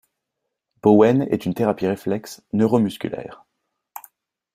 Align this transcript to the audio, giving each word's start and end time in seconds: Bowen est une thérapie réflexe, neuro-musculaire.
Bowen 0.81 1.27
est 1.29 1.45
une 1.45 1.53
thérapie 1.53 1.85
réflexe, 1.85 2.41
neuro-musculaire. 2.53 3.45